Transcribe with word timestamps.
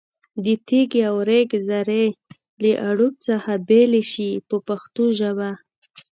د 0.43 0.45
تېږې 0.67 1.01
او 1.09 1.17
ریګ 1.29 1.49
ذرې 1.67 2.05
له 2.63 2.71
اړوب 2.89 3.13
څخه 3.27 3.51
بېلې 3.67 4.03
شي 4.11 4.29
په 4.47 4.55
پښتو 4.67 5.03
ژبه. 5.19 5.49